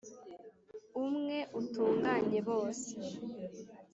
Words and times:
umwe 1.03 1.37
utunganye 1.59 2.39
bose 2.47 2.91